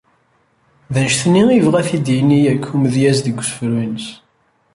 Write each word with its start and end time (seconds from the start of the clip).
D 0.93 0.95
annect-nni 0.99 1.43
i 1.49 1.55
yebɣa 1.57 1.77
ad 1.79 1.85
t-id-yini 1.87 2.39
yakk 2.43 2.65
umedyaz 2.75 3.17
deg 3.21 3.39
usefru 3.41 3.73
ines. 3.85 4.07